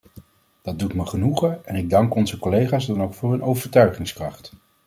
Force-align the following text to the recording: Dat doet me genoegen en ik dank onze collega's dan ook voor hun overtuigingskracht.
Dat 0.61 0.79
doet 0.79 0.93
me 0.93 1.05
genoegen 1.05 1.65
en 1.65 1.75
ik 1.75 1.89
dank 1.89 2.15
onze 2.15 2.37
collega's 2.39 2.85
dan 2.85 3.01
ook 3.01 3.13
voor 3.13 3.31
hun 3.31 3.43
overtuigingskracht. 3.43 4.53